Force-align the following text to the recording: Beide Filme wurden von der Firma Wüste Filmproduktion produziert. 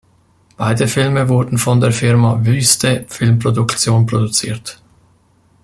Beide 0.57 0.87
Filme 0.87 1.29
wurden 1.29 1.59
von 1.59 1.79
der 1.79 1.91
Firma 1.91 2.43
Wüste 2.43 3.05
Filmproduktion 3.07 4.07
produziert. 4.07 4.81